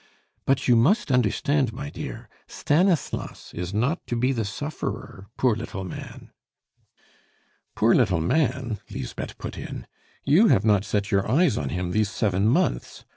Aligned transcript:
But 0.47 0.67
you 0.67 0.75
must 0.75 1.11
understand, 1.11 1.73
my 1.73 1.91
dear, 1.91 2.27
Stanislas 2.47 3.51
is 3.53 3.71
not 3.71 3.99
to 4.07 4.15
be 4.15 4.31
the 4.31 4.45
sufferer, 4.45 5.27
poor 5.37 5.55
little 5.55 5.83
man." 5.83 6.31
"Poor 7.75 7.93
little 7.93 8.19
man?" 8.21 8.79
Lisbeth 8.89 9.37
put 9.37 9.59
in. 9.59 9.85
"You 10.23 10.47
have 10.47 10.65
not 10.65 10.85
set 10.85 11.11
your 11.11 11.29
eyes 11.29 11.55
on 11.55 11.69
him 11.69 11.91
these 11.91 12.09
seven 12.09 12.47
months. 12.47 13.05